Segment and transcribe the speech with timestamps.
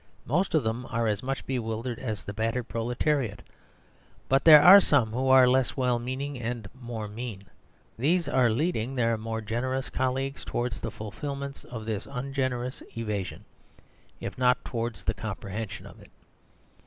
[0.25, 3.43] Most of them are as much bewildered as the battered proletariat;
[4.27, 7.41] but there are some who are less well meaning and more mean.
[7.41, 7.49] And
[7.99, 13.45] these are leading their more generous colleagues towards the fulfilment of this ungenerous evasion,
[14.19, 16.09] if not towards the comprehension of it.